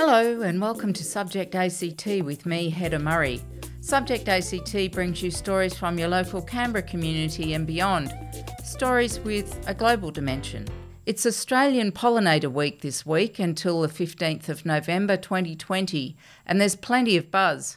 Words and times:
Hello, 0.00 0.42
and 0.42 0.60
welcome 0.60 0.92
to 0.92 1.02
Subject 1.02 1.56
ACT 1.56 2.06
with 2.22 2.46
me, 2.46 2.70
Hedda 2.70 3.00
Murray. 3.00 3.42
Subject 3.80 4.28
ACT 4.28 4.92
brings 4.92 5.20
you 5.24 5.32
stories 5.32 5.76
from 5.76 5.98
your 5.98 6.06
local 6.06 6.40
Canberra 6.40 6.84
community 6.84 7.52
and 7.52 7.66
beyond, 7.66 8.16
stories 8.62 9.18
with 9.18 9.60
a 9.66 9.74
global 9.74 10.12
dimension. 10.12 10.68
It's 11.04 11.26
Australian 11.26 11.90
Pollinator 11.90 12.50
Week 12.50 12.80
this 12.80 13.04
week 13.04 13.40
until 13.40 13.80
the 13.80 13.88
15th 13.88 14.48
of 14.48 14.64
November 14.64 15.16
2020, 15.16 16.16
and 16.46 16.60
there's 16.60 16.76
plenty 16.76 17.16
of 17.16 17.32
buzz. 17.32 17.76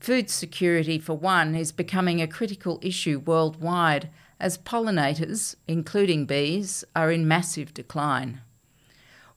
Food 0.00 0.30
security, 0.30 0.98
for 0.98 1.12
one, 1.12 1.54
is 1.54 1.72
becoming 1.72 2.22
a 2.22 2.26
critical 2.26 2.78
issue 2.80 3.18
worldwide 3.18 4.08
as 4.40 4.56
pollinators, 4.56 5.56
including 5.68 6.24
bees, 6.24 6.84
are 6.96 7.12
in 7.12 7.28
massive 7.28 7.74
decline. 7.74 8.40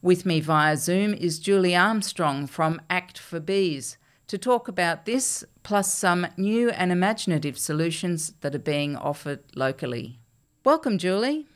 With 0.02 0.28
me 0.28 0.40
via 0.40 0.78
Zoom 0.78 1.16
is 1.16 1.40
Julie 1.40 1.76
Armstrong 1.76 2.46
from 2.46 2.80
Act 2.88 3.18
for 3.18 3.40
Bees 3.40 3.98
to 4.28 4.38
talk 4.38 4.68
about 4.68 5.06
this, 5.06 5.44
plus 5.64 5.92
some 5.92 6.28
new 6.38 6.70
and 6.70 6.92
imaginative 6.92 7.58
solutions 7.58 8.34
that 8.42 8.54
are 8.54 8.60
being 8.60 8.96
offered 8.96 9.40
locally. 9.56 10.20
Welcome, 10.64 11.00
Julie. 11.00 11.48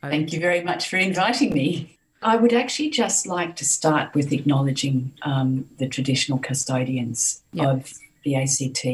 Thank 0.00 0.32
you 0.32 0.40
very 0.40 0.62
much 0.62 0.88
for 0.88 0.96
inviting 0.96 1.52
me. 1.52 1.98
I 2.22 2.36
would 2.36 2.54
actually 2.54 2.88
just 2.88 3.26
like 3.26 3.54
to 3.56 3.66
start 3.66 4.14
with 4.14 4.32
acknowledging 4.32 5.12
um, 5.22 5.68
the 5.78 5.88
traditional 5.88 6.38
custodians 6.38 7.42
yep. 7.52 7.66
of 7.66 7.92
the 8.24 8.36
ACT, 8.36 8.86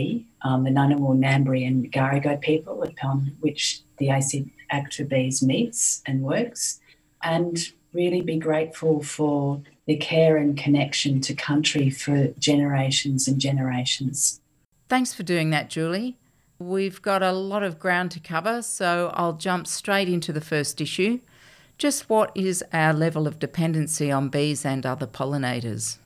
um, 0.43 0.65
the 0.65 0.71
Ngunnawal, 0.71 1.17
Ngambri, 1.17 1.67
and 1.67 1.93
Ngarigo 1.93 2.41
people 2.41 2.83
upon 2.83 3.37
which 3.41 3.83
the 3.99 4.11
AC 4.11 4.51
Act 4.71 4.95
for 4.95 5.05
Bees 5.05 5.43
meets 5.43 6.03
and 6.07 6.23
works, 6.23 6.81
and 7.23 7.71
really 7.95 8.21
be 8.21 8.37
grateful 8.37 9.03
for 9.03 9.63
the 9.87 9.97
care 9.97 10.37
and 10.37 10.57
connection 10.57 11.21
to 11.23 11.35
country 11.35 11.91
for 11.91 12.29
generations 12.39 13.29
and 13.29 13.41
generations. 13.41 14.41
Thanks 14.89 15.15
for 15.15 15.23
doing 15.23 15.51
that, 15.51 15.71
Julie. 15.71 16.17
We've 16.59 17.01
got 17.03 17.23
a 17.23 17.33
lot 17.33 17.63
of 17.63 17.79
ground 17.79 18.11
to 18.13 18.21
cover, 18.21 18.63
so 18.63 19.11
I'll 19.15 19.35
jump 19.35 19.67
straight 19.67 20.09
into 20.09 20.33
the 20.33 20.41
first 20.41 20.81
issue. 20.81 21.21
Just 21.79 22.09
what 22.09 22.31
is 22.35 22.65
our 22.73 22.93
level 22.93 23.27
of 23.27 23.39
dependency 23.39 24.11
on 24.11 24.29
bees 24.29 24.65
and 24.65 24.87
other 24.87 25.07
pollinators? 25.07 25.99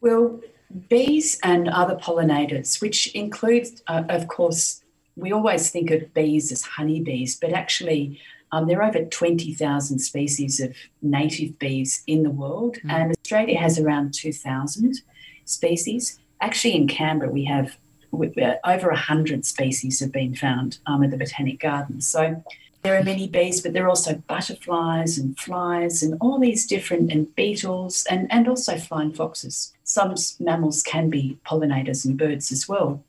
Well, 0.00 0.40
bees 0.88 1.38
and 1.42 1.68
other 1.68 1.94
pollinators, 1.94 2.80
which 2.80 3.14
includes, 3.14 3.82
uh, 3.86 4.02
of 4.08 4.28
course, 4.28 4.82
we 5.16 5.32
always 5.32 5.70
think 5.70 5.90
of 5.90 6.12
bees 6.14 6.50
as 6.50 6.62
honeybees, 6.62 7.36
but 7.36 7.52
actually, 7.52 8.20
um, 8.52 8.66
there 8.68 8.82
are 8.82 8.88
over 8.88 9.04
20,000 9.04 9.98
species 9.98 10.60
of 10.60 10.76
native 11.00 11.58
bees 11.58 12.02
in 12.06 12.22
the 12.22 12.30
world, 12.30 12.76
mm. 12.84 12.92
and 12.92 13.12
Australia 13.12 13.58
has 13.58 13.78
around 13.78 14.12
2,000 14.14 15.00
species. 15.46 16.20
Actually, 16.40 16.76
in 16.76 16.86
Canberra, 16.86 17.30
we 17.30 17.44
have 17.44 17.76
uh, 18.12 18.54
over 18.66 18.88
100 18.88 19.46
species 19.46 20.00
have 20.00 20.12
been 20.12 20.34
found 20.34 20.78
um, 20.86 21.02
at 21.02 21.10
the 21.10 21.16
Botanic 21.16 21.60
Gardens. 21.60 22.06
So 22.06 22.44
there 22.82 22.98
are 22.98 23.02
many 23.02 23.26
bees, 23.26 23.62
but 23.62 23.72
there 23.72 23.86
are 23.86 23.88
also 23.88 24.16
butterflies 24.26 25.16
and 25.16 25.38
flies 25.38 26.02
and 26.02 26.18
all 26.20 26.38
these 26.38 26.66
different, 26.66 27.10
and 27.10 27.34
beetles 27.34 28.04
and, 28.10 28.30
and 28.30 28.48
also 28.48 28.76
flying 28.76 29.14
foxes. 29.14 29.72
Some 29.84 30.14
mammals 30.40 30.82
can 30.82 31.08
be 31.08 31.38
pollinators 31.46 32.04
and 32.04 32.18
birds 32.18 32.52
as 32.52 32.68
well. 32.68 33.02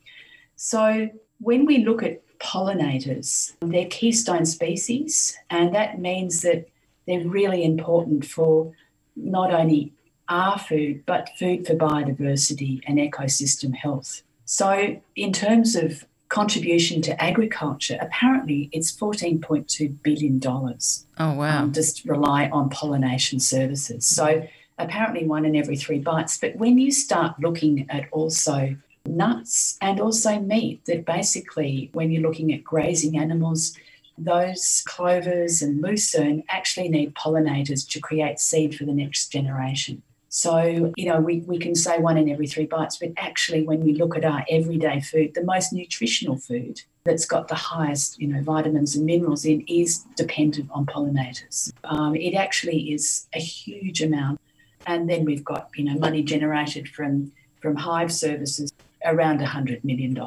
So 0.55 1.09
when 1.39 1.65
we 1.65 1.79
look 1.79 2.01
at 2.01 2.21
pollinators. 2.43 3.53
They're 3.61 3.87
keystone 3.87 4.45
species, 4.45 5.37
and 5.49 5.73
that 5.73 5.99
means 5.99 6.41
that 6.41 6.67
they're 7.07 7.27
really 7.27 7.63
important 7.63 8.25
for 8.25 8.73
not 9.15 9.53
only 9.53 9.93
our 10.29 10.57
food, 10.57 11.03
but 11.05 11.29
food 11.37 11.65
for 11.65 11.75
biodiversity 11.75 12.81
and 12.85 12.97
ecosystem 12.97 13.73
health. 13.75 14.23
So, 14.45 14.97
in 15.15 15.33
terms 15.33 15.75
of 15.75 16.05
contribution 16.29 17.01
to 17.03 17.23
agriculture, 17.23 17.97
apparently 18.01 18.69
it's 18.71 18.91
$14.2 18.91 20.01
billion. 20.01 20.41
Oh, 20.43 21.33
wow. 21.33 21.59
Um, 21.59 21.73
just 21.73 22.05
rely 22.05 22.49
on 22.49 22.69
pollination 22.69 23.39
services. 23.39 24.05
So, 24.05 24.47
apparently 24.77 25.25
one 25.25 25.45
in 25.45 25.55
every 25.55 25.75
three 25.75 25.99
bites. 25.99 26.37
But 26.37 26.55
when 26.55 26.77
you 26.77 26.91
start 26.91 27.39
looking 27.39 27.85
at 27.89 28.05
also 28.11 28.75
nuts 29.07 29.77
and 29.81 29.99
also 29.99 30.39
meat. 30.39 30.85
That 30.85 31.05
basically, 31.05 31.89
when 31.93 32.11
you're 32.11 32.21
looking 32.21 32.53
at 32.53 32.63
grazing 32.63 33.17
animals, 33.17 33.77
those 34.17 34.83
clovers 34.85 35.61
and 35.61 35.81
lucerne 35.81 36.43
actually 36.49 36.89
need 36.89 37.15
pollinators 37.15 37.87
to 37.89 37.99
create 37.99 38.39
seed 38.39 38.75
for 38.75 38.85
the 38.85 38.93
next 38.93 39.29
generation. 39.29 40.03
So, 40.29 40.91
you 40.95 41.05
know, 41.05 41.19
we, 41.19 41.41
we 41.41 41.59
can 41.59 41.75
say 41.75 41.99
one 41.99 42.17
in 42.17 42.27
every 42.27 42.47
three 42.47 42.65
bites, 42.65 42.97
but 42.97 43.11
actually, 43.17 43.63
when 43.63 43.81
we 43.81 43.93
look 43.93 44.17
at 44.17 44.25
our 44.25 44.43
everyday 44.49 44.99
food, 44.99 45.35
the 45.35 45.43
most 45.43 45.71
nutritional 45.71 46.37
food 46.37 46.81
that's 47.03 47.25
got 47.25 47.49
the 47.49 47.55
highest, 47.55 48.19
you 48.19 48.27
know, 48.27 48.41
vitamins 48.41 48.95
and 48.95 49.05
minerals 49.05 49.45
in 49.45 49.61
is 49.67 49.99
dependent 50.15 50.69
on 50.71 50.87
pollinators. 50.87 51.71
Um, 51.83 52.15
it 52.15 52.33
actually 52.33 52.93
is 52.93 53.27
a 53.33 53.39
huge 53.39 54.01
amount. 54.01 54.39
And 54.87 55.07
then 55.07 55.23
we've 55.23 55.43
got, 55.43 55.69
you 55.75 55.83
know, 55.83 55.99
money 55.99 56.23
generated 56.23 56.87
from, 56.87 57.31
from 57.61 57.75
hive 57.75 58.11
services 58.11 58.73
around 59.05 59.39
$100 59.39 59.83
million. 59.83 60.17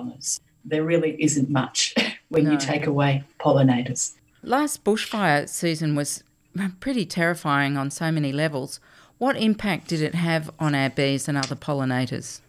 There 0.64 0.84
really 0.84 1.16
isn't 1.22 1.50
much 1.50 1.94
when 2.28 2.44
no. 2.44 2.52
you 2.52 2.58
take 2.58 2.86
away 2.86 3.24
pollinators. 3.40 4.14
Last 4.42 4.84
bushfire 4.84 5.48
season 5.48 5.94
was 5.94 6.22
pretty 6.80 7.06
terrifying 7.06 7.76
on 7.76 7.90
so 7.90 8.10
many 8.10 8.32
levels. 8.32 8.80
What 9.18 9.36
impact 9.36 9.88
did 9.88 10.02
it 10.02 10.14
have 10.14 10.50
on 10.58 10.74
our 10.74 10.90
bees 10.90 11.28
and 11.28 11.38
other 11.38 11.56
pollinators? 11.56 12.40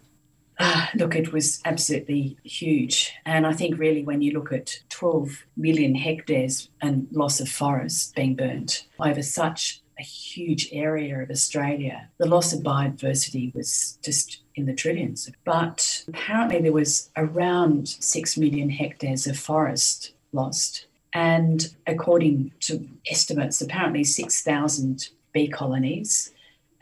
Uh, 0.59 0.87
look, 0.95 1.15
it 1.15 1.31
was 1.31 1.61
absolutely 1.65 2.37
huge. 2.43 3.13
And 3.25 3.45
I 3.45 3.53
think, 3.53 3.77
really, 3.77 4.03
when 4.03 4.21
you 4.21 4.31
look 4.31 4.51
at 4.51 4.79
12 4.89 5.45
million 5.55 5.93
hectares 5.95 6.69
and 6.81 7.07
loss 7.11 7.39
of 7.39 7.47
forest 7.47 8.15
being 8.15 8.35
burnt 8.35 8.87
over 8.99 9.21
such 9.21 9.81
a 9.99 10.03
huge 10.03 10.69
area 10.71 11.19
of 11.19 11.29
Australia, 11.29 12.09
the 12.17 12.27
loss 12.27 12.53
of 12.53 12.61
biodiversity 12.61 13.53
was 13.53 13.99
just 14.03 14.41
in 14.57 14.65
the 14.65 14.73
trillions. 14.73 15.29
But 15.45 16.03
apparently, 16.07 16.61
there 16.61 16.73
was 16.73 17.09
around 17.15 17.87
6 17.87 18.37
million 18.37 18.69
hectares 18.69 19.27
of 19.27 19.37
forest 19.37 20.13
lost. 20.33 20.85
And 21.13 21.73
according 21.85 22.51
to 22.61 22.87
estimates, 23.09 23.61
apparently 23.61 24.03
6,000 24.03 25.09
bee 25.33 25.47
colonies 25.47 26.31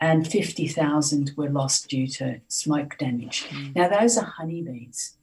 and 0.00 0.26
50,000 0.26 1.32
were 1.36 1.48
lost 1.48 1.88
due 1.88 2.06
to 2.08 2.40
smoke 2.48 2.98
damage. 2.98 3.44
Mm. 3.44 3.76
Now, 3.76 3.88
those 3.88 4.18
are 4.18 4.24
honeybees. 4.24 5.14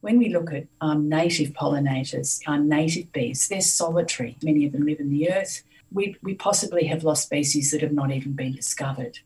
When 0.00 0.18
we 0.18 0.30
look 0.30 0.52
at 0.52 0.66
our 0.80 0.96
native 0.96 1.50
pollinators, 1.50 2.40
our 2.46 2.58
native 2.58 3.12
bees, 3.12 3.48
they're 3.48 3.60
solitary. 3.60 4.36
Many 4.42 4.66
of 4.66 4.72
them 4.72 4.84
live 4.84 5.00
in 5.00 5.10
the 5.10 5.30
earth 5.30 5.62
we, 5.92 6.16
we 6.22 6.34
possibly 6.34 6.84
have 6.86 7.04
lost 7.04 7.24
species 7.24 7.70
that 7.70 7.82
have 7.82 7.92
not 7.92 8.10
even 8.10 8.32
been 8.32 8.52
discovered. 8.52 9.18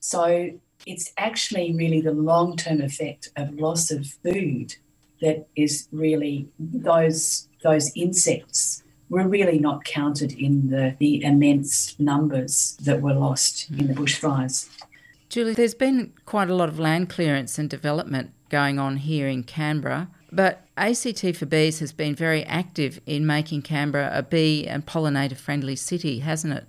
So 0.00 0.50
it's 0.84 1.12
actually 1.16 1.74
really 1.74 2.00
the 2.00 2.12
long 2.12 2.56
term 2.56 2.80
effect 2.80 3.30
of 3.36 3.54
loss 3.54 3.90
of 3.90 4.06
food 4.06 4.74
that 5.20 5.46
is 5.56 5.88
really 5.92 6.48
those 6.58 7.48
those 7.62 7.90
insects 7.96 8.82
were 9.08 9.26
really 9.26 9.58
not 9.58 9.84
counted 9.84 10.32
in 10.32 10.68
the, 10.68 10.96
the 10.98 11.22
immense 11.22 11.98
numbers 11.98 12.76
that 12.82 13.00
were 13.00 13.14
lost 13.14 13.70
in 13.70 13.86
the 13.86 13.94
bushfires. 13.94 14.68
Julie, 15.28 15.54
there's 15.54 15.74
been 15.74 16.12
quite 16.24 16.50
a 16.50 16.54
lot 16.54 16.68
of 16.68 16.78
land 16.78 17.08
clearance 17.08 17.58
and 17.58 17.70
development 17.70 18.32
going 18.48 18.78
on 18.78 18.96
here 18.96 19.28
in 19.28 19.44
Canberra. 19.44 20.08
But 20.32 20.66
ACT 20.76 21.36
for 21.36 21.46
Bees 21.46 21.78
has 21.78 21.92
been 21.92 22.14
very 22.14 22.44
active 22.44 23.00
in 23.06 23.26
making 23.26 23.62
Canberra 23.62 24.10
a 24.12 24.22
bee 24.22 24.66
and 24.66 24.84
pollinator 24.84 25.36
friendly 25.36 25.76
city, 25.76 26.18
hasn't 26.20 26.52
it? 26.52 26.64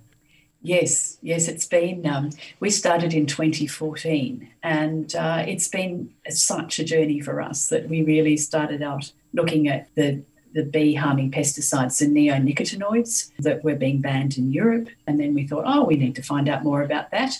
Yes, 0.60 1.18
yes, 1.22 1.46
it's 1.46 1.66
been. 1.66 2.04
Um, 2.06 2.30
we 2.58 2.70
started 2.70 3.14
in 3.14 3.26
2014, 3.26 4.48
and 4.62 5.14
uh, 5.14 5.44
it's 5.46 5.68
been 5.68 6.12
such 6.28 6.80
a 6.80 6.84
journey 6.84 7.20
for 7.20 7.40
us 7.40 7.68
that 7.68 7.88
we 7.88 8.02
really 8.02 8.36
started 8.36 8.82
out 8.82 9.12
looking 9.32 9.68
at 9.68 9.88
the 9.94 10.22
the 10.54 10.64
bee 10.64 10.94
harming 10.94 11.30
pesticides, 11.30 11.98
the 11.98 12.06
neonicotinoids 12.06 13.30
that 13.38 13.62
were 13.62 13.74
being 13.74 14.00
banned 14.00 14.38
in 14.38 14.50
Europe, 14.50 14.88
and 15.06 15.20
then 15.20 15.34
we 15.34 15.46
thought, 15.46 15.64
oh, 15.66 15.84
we 15.84 15.94
need 15.94 16.16
to 16.16 16.22
find 16.22 16.48
out 16.48 16.64
more 16.64 16.82
about 16.82 17.10
that. 17.10 17.38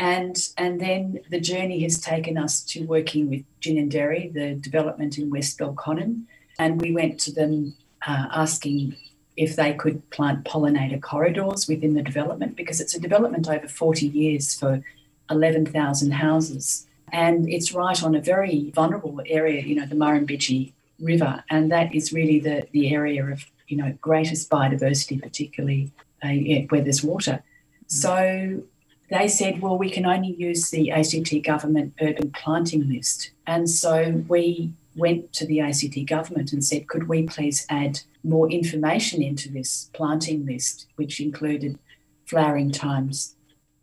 And, 0.00 0.36
and 0.56 0.80
then 0.80 1.20
the 1.30 1.40
journey 1.40 1.80
has 1.82 2.00
taken 2.00 2.38
us 2.38 2.62
to 2.64 2.84
working 2.84 3.28
with 3.28 3.44
Ginninderry, 3.60 4.32
the 4.32 4.54
development 4.54 5.18
in 5.18 5.30
West 5.30 5.58
Belconnen. 5.58 6.24
And 6.58 6.80
we 6.80 6.92
went 6.92 7.20
to 7.20 7.32
them 7.32 7.76
uh, 8.06 8.26
asking 8.32 8.96
if 9.36 9.56
they 9.56 9.72
could 9.72 10.08
plant 10.10 10.44
pollinator 10.44 11.00
corridors 11.00 11.66
within 11.68 11.94
the 11.94 12.02
development 12.02 12.56
because 12.56 12.80
it's 12.80 12.94
a 12.94 13.00
development 13.00 13.48
over 13.48 13.68
40 13.68 14.06
years 14.06 14.54
for 14.54 14.82
11,000 15.30 16.10
houses. 16.10 16.86
And 17.12 17.48
it's 17.48 17.72
right 17.72 18.02
on 18.02 18.14
a 18.14 18.20
very 18.20 18.70
vulnerable 18.70 19.20
area, 19.26 19.62
you 19.62 19.74
know, 19.74 19.86
the 19.86 19.94
Murrumbidgee 19.94 20.72
River. 21.00 21.42
And 21.50 21.70
that 21.72 21.94
is 21.94 22.12
really 22.12 22.40
the, 22.40 22.66
the 22.72 22.94
area 22.94 23.24
of, 23.24 23.44
you 23.68 23.76
know, 23.76 23.96
greatest 24.00 24.50
biodiversity, 24.50 25.20
particularly 25.20 25.90
uh, 26.22 26.28
where 26.68 26.82
there's 26.82 27.02
water. 27.02 27.42
So 27.86 28.62
they 29.10 29.26
said, 29.26 29.60
well, 29.60 29.76
we 29.76 29.90
can 29.90 30.06
only 30.06 30.34
use 30.34 30.70
the 30.70 30.92
ACT 30.92 31.42
government 31.42 31.94
urban 32.00 32.30
planting 32.30 32.88
list. 32.88 33.32
And 33.46 33.68
so 33.68 34.22
we 34.28 34.72
went 34.96 35.32
to 35.32 35.46
the 35.46 35.60
ACT 35.60 36.06
government 36.06 36.52
and 36.52 36.64
said, 36.64 36.88
could 36.88 37.08
we 37.08 37.22
please 37.22 37.66
add 37.68 38.00
more 38.24 38.50
information 38.50 39.22
into 39.22 39.50
this 39.50 39.90
planting 39.92 40.44
list, 40.44 40.86
which 40.96 41.20
included 41.20 41.78
flowering 42.26 42.70
times, 42.70 43.36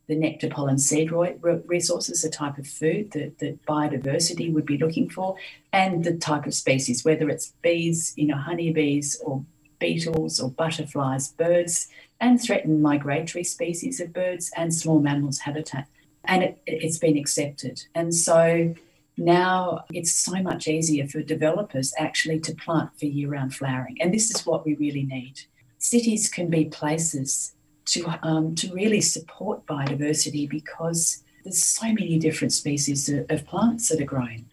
the 0.07 0.15
nectar 0.15 0.49
pollen 0.49 0.77
seed 0.77 1.11
resources, 1.11 2.21
the 2.21 2.29
type 2.29 2.57
of 2.57 2.67
food 2.67 3.11
that, 3.11 3.39
that 3.39 3.65
biodiversity 3.65 4.51
would 4.51 4.65
be 4.65 4.77
looking 4.77 5.09
for, 5.09 5.35
and 5.73 6.03
the 6.03 6.15
type 6.15 6.45
of 6.45 6.53
species, 6.53 7.03
whether 7.03 7.29
it's 7.29 7.53
bees, 7.61 8.13
you 8.15 8.27
know, 8.27 8.37
honeybees 8.37 9.19
or 9.23 9.43
beetles 9.79 10.39
or 10.39 10.49
butterflies, 10.49 11.29
birds, 11.33 11.87
and 12.19 12.41
threatened 12.41 12.81
migratory 12.81 13.43
species 13.43 13.99
of 13.99 14.13
birds 14.13 14.51
and 14.55 14.73
small 14.73 14.99
mammals 14.99 15.39
habitat. 15.39 15.87
And 16.23 16.43
it, 16.43 16.61
it's 16.65 16.97
been 16.97 17.17
accepted. 17.17 17.83
And 17.93 18.15
so 18.15 18.73
now 19.17 19.85
it's 19.91 20.13
so 20.13 20.41
much 20.41 20.67
easier 20.67 21.07
for 21.07 21.21
developers 21.21 21.93
actually 21.97 22.39
to 22.41 22.55
plant 22.55 22.91
for 22.99 23.05
year 23.05 23.29
round 23.29 23.55
flowering. 23.55 23.97
And 23.99 24.13
this 24.13 24.29
is 24.31 24.45
what 24.45 24.65
we 24.65 24.75
really 24.75 25.03
need. 25.03 25.41
Cities 25.79 26.29
can 26.29 26.49
be 26.49 26.65
places 26.65 27.53
to, 27.85 28.19
um, 28.21 28.55
to 28.55 28.71
really 28.73 29.01
support 29.01 29.65
biodiversity 29.65 30.47
because 30.47 31.23
there's 31.43 31.63
so 31.63 31.87
many 31.87 32.19
different 32.19 32.53
species 32.53 33.09
of, 33.09 33.45
plants 33.45 33.89
that 33.89 34.01
are 34.01 34.05
grown. 34.05 34.45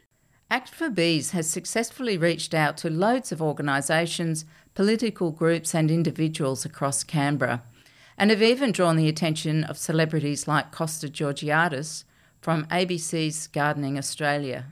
Act 0.51 0.69
for 0.69 0.89
Bees 0.89 1.33
has 1.33 1.51
successfully 1.51 2.17
reached 2.17 2.55
out 2.55 2.77
to 2.79 2.91
loads 2.91 3.33
of 3.33 3.43
organisations, 3.43 4.45
political 4.75 5.33
groups, 5.33 5.75
and 5.75 5.91
individuals 5.91 6.65
across 6.65 7.03
Canberra, 7.03 7.65
and 8.17 8.31
have 8.31 8.43
even 8.43 8.71
drawn 8.71 8.97
the 8.97 9.09
attention 9.09 9.65
of 9.65 9.77
celebrities 9.77 10.47
like 10.47 10.71
Costa 10.71 11.09
Georgiadis 11.09 12.05
from 12.45 12.67
ABC's 12.67 13.47
Gardening 13.47 13.97
Australia. 13.97 14.67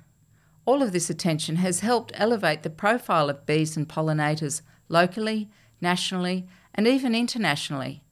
All 0.67 0.83
of 0.83 0.93
this 0.93 1.09
attention 1.09 1.57
has 1.57 1.81
helped 1.81 2.13
elevate 2.15 2.65
the 2.65 2.69
profile 2.69 3.31
of 3.31 3.47
bees 3.47 3.79
and 3.79 3.89
pollinators 3.89 4.61
locally, 4.91 5.49
nationally, 5.81 6.47
and 6.75 6.87
even 6.87 7.15
internationally. 7.15 8.05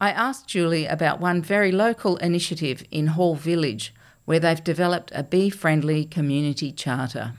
I 0.00 0.10
asked 0.10 0.48
Julie 0.48 0.86
about 0.86 1.20
one 1.20 1.42
very 1.42 1.70
local 1.70 2.16
initiative 2.16 2.82
in 2.90 3.08
Hall 3.08 3.34
Village 3.34 3.92
where 4.24 4.40
they've 4.40 4.64
developed 4.64 5.12
a 5.14 5.22
bee 5.22 5.50
friendly 5.50 6.06
community 6.06 6.72
charter. 6.72 7.34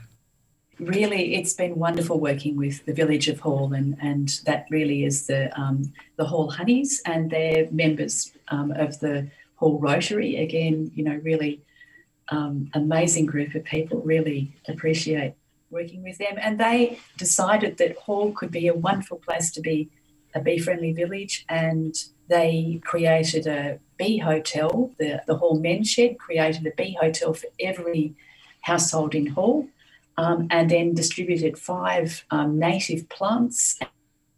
Really, 0.78 1.34
it's 1.34 1.54
been 1.54 1.74
wonderful 1.74 2.20
working 2.20 2.56
with 2.56 2.86
the 2.86 2.94
village 2.94 3.26
of 3.26 3.40
Hall, 3.40 3.72
and, 3.72 3.96
and 4.00 4.28
that 4.44 4.66
really 4.70 5.04
is 5.04 5.26
the, 5.26 5.50
um, 5.60 5.92
the 6.14 6.26
Hall 6.26 6.48
Honeys, 6.48 7.02
and 7.06 7.28
they're 7.28 7.68
members 7.72 8.30
um, 8.48 8.70
of 8.70 9.00
the 9.00 9.28
Hall 9.56 9.78
Rotary. 9.78 10.36
Again, 10.36 10.90
you 10.94 11.04
know, 11.04 11.20
really 11.22 11.62
um, 12.28 12.70
amazing 12.74 13.26
group 13.26 13.54
of 13.54 13.64
people, 13.64 14.00
really 14.00 14.54
appreciate 14.68 15.34
working 15.70 16.02
with 16.02 16.18
them. 16.18 16.36
And 16.40 16.58
they 16.58 16.98
decided 17.16 17.78
that 17.78 17.96
Hall 17.98 18.32
could 18.32 18.50
be 18.50 18.68
a 18.68 18.74
wonderful 18.74 19.18
place 19.18 19.50
to 19.52 19.60
be 19.60 19.88
a 20.34 20.40
bee 20.40 20.58
friendly 20.58 20.92
village, 20.92 21.44
and 21.48 21.94
they 22.28 22.80
created 22.84 23.46
a 23.46 23.78
bee 23.96 24.18
hotel. 24.18 24.90
The, 24.98 25.22
the 25.26 25.36
Hall 25.36 25.58
Men's 25.58 25.88
Shed 25.88 26.18
created 26.18 26.66
a 26.66 26.72
bee 26.76 26.96
hotel 27.00 27.32
for 27.34 27.48
every 27.58 28.14
household 28.60 29.14
in 29.14 29.26
Hall, 29.28 29.68
um, 30.18 30.48
and 30.50 30.70
then 30.70 30.94
distributed 30.94 31.58
five 31.58 32.24
um, 32.30 32.58
native 32.58 33.08
plants 33.08 33.78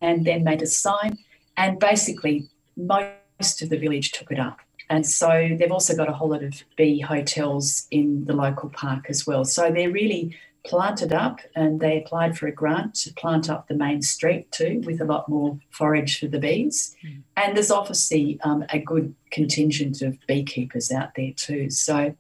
and 0.01 0.25
then 0.25 0.45
made 0.45 0.63
a 0.63 0.67
sign. 0.67 1.19
And 1.57 1.81
basically, 1.81 2.49
most 2.77 3.18
of 3.41 3.69
the 3.69 3.79
village 3.79 4.13
took 4.13 4.31
it 4.31 4.39
up. 4.39 4.59
And 4.91 5.07
so 5.07 5.57
they've 5.59 5.71
also 5.71 5.95
got 5.95 6.09
a 6.09 6.13
whole 6.13 6.31
lot 6.31 6.43
of 6.43 6.63
bee 6.77 7.01
hotels 7.01 7.87
in 7.91 8.25
the 8.25 8.33
local 8.33 8.71
park 8.71 9.07
as 9.09 9.27
well. 9.27 9.45
So 9.45 9.71
they're 9.71 9.91
really 9.91 10.37
planted 10.65 11.13
up 11.13 11.41
and 11.55 11.81
they 11.81 11.99
applied 11.99 12.37
for 12.37 12.47
a 12.47 12.53
grant 12.53 12.95
to 12.95 13.13
plant 13.15 13.49
up 13.49 13.69
the 13.69 13.75
main 13.75 14.03
street 14.03 14.51
too 14.51 14.83
with 14.85 15.01
a 15.01 15.05
lot 15.05 15.29
more 15.29 15.59
forage 15.71 16.19
for 16.19 16.27
the 16.27 16.39
bees. 16.39 16.97
Mm. 17.05 17.23
And 17.37 17.57
there's 17.57 17.71
obviously 17.71 18.39
um, 18.43 18.65
a 18.71 18.79
good 18.79 19.15
contingent 19.31 20.03
of 20.03 20.19
beekeepers 20.27 20.91
out 20.91 21.15
there 21.17 21.33
too. 21.37 21.71
So 21.71 22.15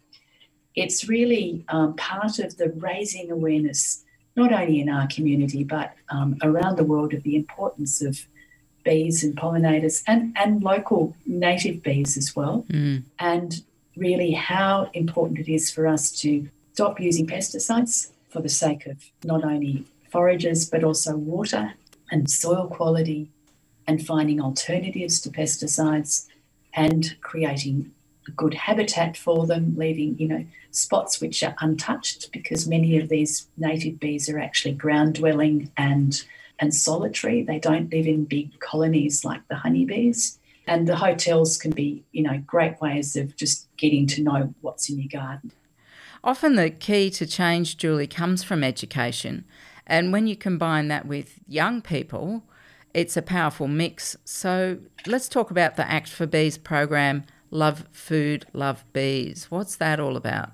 it's 0.74 1.08
really 1.08 1.64
um, 1.68 1.96
part 1.96 2.38
of 2.38 2.56
the 2.56 2.70
raising 2.70 3.30
awareness, 3.30 4.04
not 4.36 4.52
only 4.52 4.80
in 4.80 4.88
our 4.88 5.08
community, 5.08 5.64
but 5.64 5.94
um, 6.10 6.36
around 6.42 6.76
the 6.76 6.84
world 6.84 7.12
of 7.14 7.22
the 7.24 7.36
importance 7.36 8.00
of 8.00 8.26
bees 8.88 9.22
and 9.22 9.36
pollinators 9.36 10.02
and, 10.06 10.34
and 10.36 10.62
local 10.62 11.14
native 11.26 11.82
bees 11.82 12.16
as 12.16 12.34
well. 12.34 12.64
Mm. 12.70 13.02
And 13.18 13.62
really 13.96 14.32
how 14.32 14.90
important 14.94 15.38
it 15.40 15.52
is 15.52 15.70
for 15.70 15.86
us 15.86 16.10
to 16.22 16.48
stop 16.72 17.00
using 17.00 17.26
pesticides 17.26 18.10
for 18.30 18.40
the 18.40 18.48
sake 18.48 18.86
of 18.86 18.96
not 19.24 19.44
only 19.44 19.84
forages 20.10 20.70
but 20.72 20.84
also 20.84 21.16
water 21.16 21.74
and 22.10 22.30
soil 22.30 22.66
quality 22.68 23.28
and 23.86 24.06
finding 24.06 24.40
alternatives 24.40 25.20
to 25.20 25.28
pesticides 25.30 26.26
and 26.74 27.16
creating 27.20 27.90
good 28.36 28.54
habitat 28.54 29.16
for 29.16 29.46
them, 29.46 29.74
leaving, 29.76 30.18
you 30.18 30.28
know, 30.28 30.44
spots 30.70 31.20
which 31.20 31.42
are 31.42 31.56
untouched 31.60 32.30
because 32.30 32.68
many 32.68 32.98
of 32.98 33.08
these 33.08 33.48
native 33.56 33.98
bees 33.98 34.28
are 34.28 34.38
actually 34.38 34.74
ground 34.74 35.14
dwelling 35.14 35.70
and 35.76 36.24
and 36.58 36.74
solitary. 36.74 37.42
They 37.42 37.58
don't 37.58 37.92
live 37.92 38.06
in 38.06 38.24
big 38.24 38.58
colonies 38.60 39.24
like 39.24 39.46
the 39.48 39.56
honeybees. 39.56 40.38
And 40.66 40.86
the 40.86 40.96
hotels 40.96 41.56
can 41.56 41.70
be, 41.70 42.04
you 42.12 42.22
know, 42.22 42.42
great 42.46 42.80
ways 42.80 43.16
of 43.16 43.36
just 43.36 43.74
getting 43.76 44.06
to 44.08 44.22
know 44.22 44.54
what's 44.60 44.90
in 44.90 44.98
your 44.98 45.08
garden. 45.08 45.52
Often 46.22 46.56
the 46.56 46.68
key 46.68 47.10
to 47.10 47.26
change, 47.26 47.78
Julie, 47.78 48.06
comes 48.06 48.42
from 48.42 48.62
education. 48.62 49.44
And 49.86 50.12
when 50.12 50.26
you 50.26 50.36
combine 50.36 50.88
that 50.88 51.06
with 51.06 51.38
young 51.46 51.80
people, 51.80 52.42
it's 52.92 53.16
a 53.16 53.22
powerful 53.22 53.68
mix. 53.68 54.16
So 54.24 54.78
let's 55.06 55.28
talk 55.28 55.50
about 55.50 55.76
the 55.76 55.90
Act 55.90 56.08
for 56.08 56.26
Bees 56.26 56.58
program, 56.58 57.24
Love 57.50 57.86
Food, 57.92 58.46
Love 58.52 58.84
Bees. 58.92 59.46
What's 59.50 59.76
that 59.76 60.00
all 60.00 60.16
about? 60.16 60.50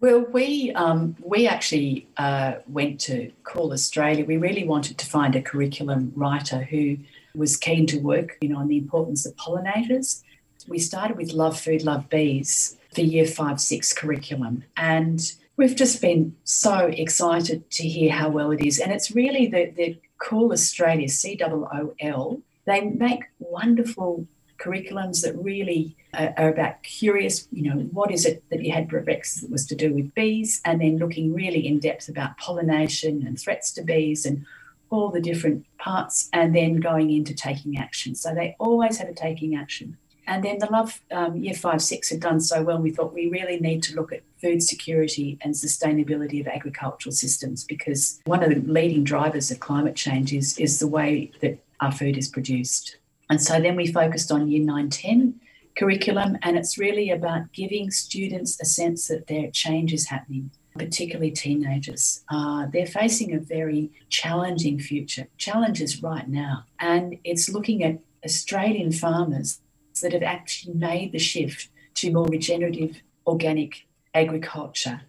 Well, 0.00 0.20
we 0.20 0.72
um, 0.72 1.14
we 1.22 1.46
actually 1.46 2.08
uh, 2.16 2.54
went 2.66 3.00
to 3.00 3.30
Cool 3.44 3.72
Australia. 3.72 4.24
We 4.24 4.38
really 4.38 4.64
wanted 4.64 4.96
to 4.96 5.06
find 5.06 5.36
a 5.36 5.42
curriculum 5.42 6.12
writer 6.16 6.62
who 6.62 6.96
was 7.34 7.56
keen 7.58 7.86
to 7.88 7.98
work, 7.98 8.38
you 8.40 8.48
know, 8.48 8.58
on 8.58 8.68
the 8.68 8.78
importance 8.78 9.26
of 9.26 9.36
pollinators. 9.36 10.22
We 10.66 10.78
started 10.78 11.18
with 11.18 11.32
Love 11.32 11.60
Food, 11.60 11.82
Love 11.82 12.08
Bees, 12.08 12.78
for 12.94 13.02
year 13.02 13.26
five, 13.26 13.60
six 13.60 13.92
curriculum. 13.92 14.64
And 14.76 15.20
we've 15.58 15.76
just 15.76 16.00
been 16.00 16.34
so 16.44 16.86
excited 16.86 17.70
to 17.70 17.86
hear 17.86 18.12
how 18.12 18.30
well 18.30 18.50
it 18.52 18.62
is. 18.62 18.78
And 18.78 18.92
it's 18.92 19.10
really 19.10 19.46
the, 19.46 19.70
the 19.76 19.98
Cool 20.18 20.52
Australia, 20.52 21.08
COOL, 21.08 22.42
they 22.66 22.80
make 22.82 23.24
wonderful 23.38 24.26
curriculums 24.60 25.22
that 25.22 25.36
really 25.36 25.96
are, 26.14 26.50
about 26.50 26.82
curious, 26.82 27.48
you 27.50 27.62
know, 27.62 27.80
what 27.92 28.10
is 28.10 28.26
it 28.26 28.44
that 28.50 28.62
you 28.62 28.72
had 28.72 28.90
for 28.90 29.00
breakfast 29.00 29.40
that 29.40 29.50
was 29.50 29.66
to 29.66 29.74
do 29.74 29.92
with 29.92 30.14
bees, 30.14 30.60
and 30.64 30.80
then 30.80 30.98
looking 30.98 31.32
really 31.34 31.66
in 31.66 31.78
depth 31.78 32.08
about 32.08 32.36
pollination 32.36 33.26
and 33.26 33.40
threats 33.40 33.72
to 33.72 33.82
bees 33.82 34.26
and 34.26 34.44
all 34.90 35.08
the 35.08 35.20
different 35.20 35.64
parts, 35.78 36.28
and 36.32 36.54
then 36.54 36.80
going 36.80 37.10
into 37.10 37.34
taking 37.34 37.78
action. 37.78 38.14
So 38.14 38.34
they 38.34 38.56
always 38.58 38.98
have 38.98 39.08
a 39.08 39.14
taking 39.14 39.54
action. 39.54 39.96
And 40.26 40.44
then 40.44 40.58
the 40.58 40.70
Love 40.70 41.00
um, 41.10 41.36
Year 41.38 41.54
5 41.54 41.82
6 41.82 42.10
had 42.10 42.20
done 42.20 42.40
so 42.40 42.62
well, 42.62 42.78
we 42.78 42.90
thought 42.90 43.12
we 43.12 43.28
really 43.28 43.58
need 43.58 43.82
to 43.84 43.96
look 43.96 44.12
at 44.12 44.22
food 44.40 44.62
security 44.62 45.38
and 45.40 45.54
sustainability 45.54 46.40
of 46.40 46.46
agricultural 46.46 47.12
systems 47.12 47.64
because 47.64 48.20
one 48.26 48.42
of 48.42 48.50
the 48.50 48.60
leading 48.72 49.02
drivers 49.02 49.50
of 49.50 49.58
climate 49.58 49.96
change 49.96 50.32
is, 50.32 50.56
is 50.58 50.78
the 50.78 50.86
way 50.86 51.32
that 51.40 51.58
our 51.80 51.90
food 51.90 52.16
is 52.16 52.28
produced. 52.28 52.98
And 53.30 53.40
so 53.40 53.60
then 53.60 53.76
we 53.76 53.86
focused 53.86 54.30
on 54.30 54.48
Year 54.48 54.62
9 54.62 54.90
10 54.90 55.40
curriculum, 55.78 56.36
and 56.42 56.58
it's 56.58 56.76
really 56.76 57.10
about 57.10 57.52
giving 57.52 57.90
students 57.90 58.60
a 58.60 58.66
sense 58.66 59.08
that 59.08 59.28
their 59.28 59.50
change 59.50 59.94
is 59.94 60.08
happening 60.08 60.50
particularly 60.78 61.30
teenagers. 61.30 62.24
Uh, 62.30 62.66
they're 62.72 62.86
facing 62.86 63.34
a 63.34 63.38
very 63.38 63.90
challenging 64.08 64.78
future, 64.78 65.26
challenges 65.36 66.02
right 66.02 66.28
now. 66.28 66.64
And 66.78 67.18
it's 67.24 67.48
looking 67.48 67.82
at 67.82 67.98
Australian 68.24 68.92
farmers 68.92 69.60
that 70.00 70.12
have 70.12 70.22
actually 70.22 70.74
made 70.74 71.12
the 71.12 71.18
shift 71.18 71.68
to 71.94 72.12
more 72.12 72.26
regenerative 72.26 73.02
organic 73.26 73.86
agriculture. 74.14 75.02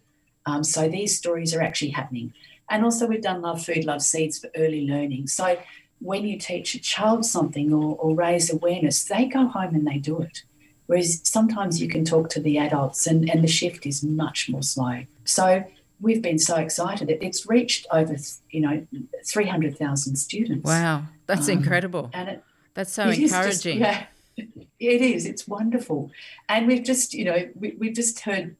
Um, 0.45 0.63
so 0.63 0.89
these 0.89 1.17
stories 1.17 1.53
are 1.53 1.61
actually 1.61 1.91
happening. 1.91 2.33
And 2.69 2.83
also, 2.83 3.05
we've 3.05 3.21
done 3.21 3.41
Love 3.41 3.63
Food, 3.63 3.85
Love 3.85 4.01
Seeds 4.01 4.39
for 4.39 4.49
early 4.55 4.87
learning. 4.87 5.27
So 5.27 5.57
when 6.01 6.25
you 6.25 6.37
teach 6.37 6.75
a 6.75 6.79
child 6.79 7.25
something 7.25 7.73
or, 7.73 7.95
or 7.97 8.15
raise 8.15 8.51
awareness, 8.51 9.03
they 9.03 9.25
go 9.25 9.47
home 9.47 9.75
and 9.75 9.87
they 9.87 9.97
do 9.97 10.21
it. 10.21 10.43
Whereas 10.87 11.21
sometimes 11.23 11.81
you 11.81 11.87
can 11.87 12.03
talk 12.03 12.29
to 12.31 12.41
the 12.41 12.57
adults 12.57 13.07
and, 13.07 13.29
and 13.29 13.43
the 13.43 13.47
shift 13.47 13.85
is 13.85 14.03
much 14.03 14.49
more 14.49 14.63
slow. 14.63 15.05
So 15.23 15.63
we've 16.01 16.21
been 16.21 16.39
so 16.39 16.57
excited. 16.57 17.09
It's 17.21 17.47
reached 17.47 17.87
over, 17.91 18.15
you 18.49 18.61
know, 18.61 18.85
300,000 19.25 20.15
students. 20.15 20.65
Wow, 20.65 21.03
that's 21.27 21.47
um, 21.47 21.59
incredible. 21.59 22.09
And 22.13 22.29
it, 22.29 22.43
that's 22.73 22.91
so 22.91 23.03
encouraging. 23.03 23.79
Just, 23.79 24.09
yeah, 24.35 24.37
It 24.79 25.01
is. 25.01 25.25
It's 25.27 25.47
wonderful, 25.47 26.09
and 26.49 26.65
we've 26.65 26.83
just, 26.83 27.13
you 27.13 27.25
know, 27.25 27.49
we, 27.53 27.75
we've 27.77 27.93
just 27.93 28.21
heard 28.21 28.55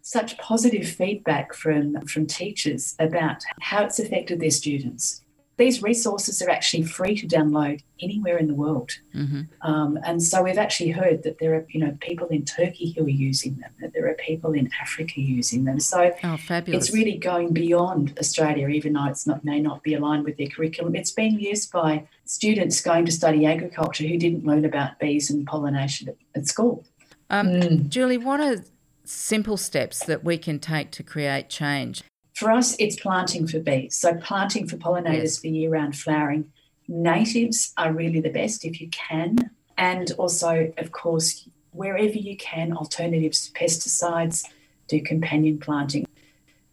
such 0.00 0.38
positive 0.38 0.88
feedback 0.88 1.52
from 1.52 2.00
from 2.06 2.26
teachers 2.26 2.94
about 2.98 3.42
how 3.60 3.84
it's 3.84 3.98
affected 3.98 4.40
their 4.40 4.50
students 4.50 5.22
these 5.56 5.82
resources 5.82 6.42
are 6.42 6.50
actually 6.50 6.82
free 6.82 7.16
to 7.16 7.26
download 7.26 7.82
anywhere 8.00 8.36
in 8.36 8.46
the 8.46 8.54
world. 8.54 8.90
Mm-hmm. 9.14 9.42
Um, 9.62 9.98
and 10.04 10.22
so 10.22 10.42
we've 10.42 10.58
actually 10.58 10.90
heard 10.90 11.22
that 11.22 11.38
there 11.38 11.54
are, 11.54 11.66
you 11.70 11.80
know, 11.80 11.96
people 12.00 12.26
in 12.28 12.44
Turkey 12.44 12.92
who 12.92 13.04
are 13.04 13.08
using 13.08 13.56
them, 13.56 13.70
that 13.80 13.94
there 13.94 14.06
are 14.06 14.14
people 14.14 14.52
in 14.52 14.70
Africa 14.80 15.20
using 15.20 15.64
them. 15.64 15.80
So 15.80 16.12
oh, 16.24 16.36
fabulous. 16.36 16.88
it's 16.88 16.94
really 16.94 17.16
going 17.16 17.54
beyond 17.54 18.18
Australia, 18.18 18.68
even 18.68 18.92
though 18.92 19.06
it's 19.06 19.26
not 19.26 19.44
may 19.44 19.60
not 19.60 19.82
be 19.82 19.94
aligned 19.94 20.24
with 20.24 20.36
their 20.36 20.48
curriculum. 20.48 20.94
It's 20.94 21.10
being 21.10 21.40
used 21.40 21.72
by 21.72 22.06
students 22.26 22.82
going 22.82 23.06
to 23.06 23.12
study 23.12 23.46
agriculture 23.46 24.04
who 24.04 24.18
didn't 24.18 24.44
learn 24.44 24.66
about 24.66 24.98
bees 24.98 25.30
and 25.30 25.46
pollination 25.46 26.08
at, 26.08 26.16
at 26.34 26.46
school. 26.46 26.84
Um, 27.30 27.48
mm. 27.48 27.88
Julie, 27.88 28.18
what 28.18 28.40
are 28.40 28.62
simple 29.04 29.56
steps 29.56 30.04
that 30.04 30.22
we 30.22 30.36
can 30.36 30.58
take 30.58 30.90
to 30.92 31.02
create 31.02 31.48
change? 31.48 32.02
For 32.36 32.50
us, 32.50 32.76
it's 32.78 32.96
planting 32.96 33.46
for 33.46 33.60
bees. 33.60 33.96
So 33.96 34.14
planting 34.14 34.68
for 34.68 34.76
pollinators 34.76 35.22
yes. 35.22 35.38
for 35.38 35.46
year-round 35.46 35.96
flowering. 35.96 36.52
Natives 36.86 37.72
are 37.78 37.94
really 37.94 38.20
the 38.20 38.28
best 38.28 38.62
if 38.62 38.78
you 38.78 38.90
can. 38.90 39.50
And 39.78 40.12
also, 40.18 40.70
of 40.76 40.92
course, 40.92 41.48
wherever 41.70 42.12
you 42.12 42.36
can, 42.36 42.76
alternatives 42.76 43.48
to 43.48 43.58
pesticides, 43.58 44.44
do 44.86 45.00
companion 45.00 45.58
planting. 45.58 46.06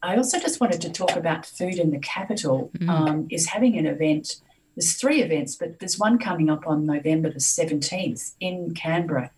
I 0.01 0.17
also 0.17 0.37
just 0.37 0.59
wanted 0.59 0.81
to 0.81 0.91
talk 0.91 1.15
about 1.15 1.45
food 1.45 1.75
in 1.75 1.91
the 1.91 1.99
capital 1.99 2.69
mm. 2.77 2.89
um, 2.89 3.27
is 3.31 3.47
having 3.47 3.77
an 3.77 3.85
event. 3.85 4.41
There's 4.75 4.95
three 4.95 5.21
events, 5.21 5.55
but 5.55 5.79
there's 5.79 5.97
one 5.97 6.19
coming 6.19 6.49
up 6.49 6.67
on 6.67 6.85
November 6.85 7.29
the 7.29 7.39
17th 7.39 8.33
in 8.41 8.73
Canberra. 8.73 9.31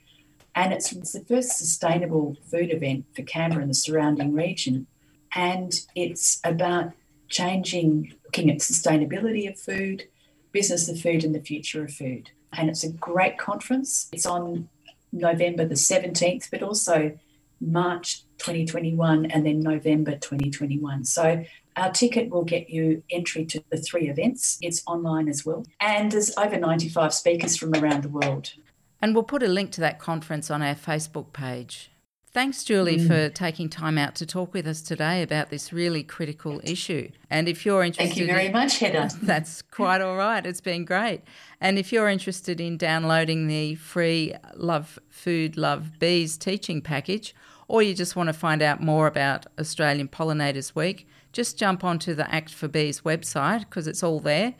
And 0.55 0.73
it's, 0.73 0.91
it's 0.91 1.11
the 1.11 1.23
first 1.25 1.59
sustainable 1.59 2.35
food 2.49 2.71
event 2.71 3.05
for 3.15 3.21
Canberra 3.21 3.61
and 3.61 3.69
the 3.69 3.75
surrounding 3.75 4.33
region. 4.33 4.87
And 5.35 5.79
it's 5.95 6.39
about 6.43 6.93
changing, 7.27 8.13
looking 8.23 8.49
at 8.49 8.59
sustainability 8.59 9.49
of 9.49 9.59
food, 9.59 10.07
business 10.51 10.87
of 10.87 10.99
food, 10.99 11.23
and 11.23 11.35
the 11.35 11.41
future 11.41 11.83
of 11.83 11.93
food. 11.93 12.31
And 12.53 12.69
it's 12.69 12.83
a 12.83 12.91
great 12.91 13.37
conference. 13.37 14.07
It's 14.13 14.25
on 14.25 14.69
November 15.11 15.65
the 15.65 15.75
17th, 15.75 16.49
but 16.49 16.63
also 16.63 17.17
March 17.59 18.23
2021 18.37 19.25
and 19.25 19.45
then 19.45 19.59
November 19.59 20.13
2021. 20.13 21.03
So 21.05 21.43
our 21.75 21.91
ticket 21.91 22.29
will 22.29 22.43
get 22.43 22.69
you 22.69 23.03
entry 23.09 23.45
to 23.45 23.63
the 23.69 23.77
three 23.77 24.09
events. 24.09 24.57
It's 24.61 24.83
online 24.87 25.27
as 25.27 25.45
well. 25.45 25.65
And 25.79 26.11
there's 26.11 26.35
over 26.37 26.57
95 26.57 27.13
speakers 27.13 27.57
from 27.57 27.73
around 27.73 28.03
the 28.03 28.09
world. 28.09 28.53
And 29.01 29.13
we'll 29.13 29.23
put 29.23 29.43
a 29.43 29.47
link 29.47 29.71
to 29.73 29.81
that 29.81 29.99
conference 29.99 30.49
on 30.49 30.61
our 30.61 30.75
Facebook 30.75 31.33
page. 31.33 31.91
Thanks, 32.35 32.65
Julie, 32.65 32.97
mm. 32.97 33.07
for 33.07 33.29
taking 33.29 33.69
time 33.69 33.97
out 33.97 34.13
to 34.15 34.25
talk 34.25 34.53
with 34.53 34.67
us 34.67 34.81
today 34.81 35.21
about 35.21 35.51
this 35.51 35.71
really 35.71 36.03
critical 36.03 36.59
issue. 36.65 37.09
And 37.29 37.47
if 37.47 37.65
you're 37.65 37.81
interested, 37.81 38.13
thank 38.13 38.19
you 38.19 38.27
very 38.27 38.49
much, 38.49 38.79
Heather. 38.79 39.07
That's 39.21 39.61
quite 39.61 40.01
all 40.01 40.17
right. 40.17 40.45
It's 40.45 40.59
been 40.59 40.83
great. 40.83 41.21
And 41.61 41.79
if 41.79 41.93
you're 41.93 42.09
interested 42.09 42.59
in 42.59 42.75
downloading 42.75 43.47
the 43.47 43.75
free 43.75 44.33
Love 44.53 44.99
Food, 45.09 45.55
Love 45.55 45.97
Bees 45.97 46.35
teaching 46.35 46.81
package, 46.81 47.33
or 47.69 47.81
you 47.81 47.93
just 47.93 48.17
want 48.17 48.27
to 48.27 48.33
find 48.33 48.61
out 48.61 48.81
more 48.81 49.07
about 49.07 49.45
Australian 49.57 50.09
Pollinators 50.09 50.75
Week, 50.75 51.07
just 51.31 51.57
jump 51.57 51.85
onto 51.85 52.13
the 52.13 52.29
Act 52.29 52.53
for 52.53 52.67
Bees 52.67 52.99
website 52.99 53.61
because 53.61 53.87
it's 53.87 54.03
all 54.03 54.19
there. 54.19 54.55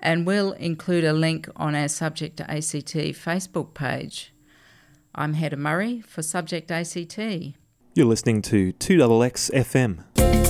And 0.00 0.26
we'll 0.26 0.50
include 0.54 1.04
a 1.04 1.12
link 1.12 1.48
on 1.54 1.76
our 1.76 1.86
Subject 1.86 2.38
to 2.38 2.50
ACT 2.50 3.14
Facebook 3.14 3.72
page. 3.72 4.29
I'm 5.20 5.34
Hedda 5.34 5.58
Murray 5.58 6.00
for 6.00 6.22
Subject 6.22 6.70
ACT. 6.70 7.18
You're 7.18 8.06
listening 8.06 8.40
to 8.40 8.72
2XX 8.72 9.50
FM. 9.52 10.49